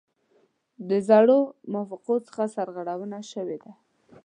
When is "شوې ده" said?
3.31-3.71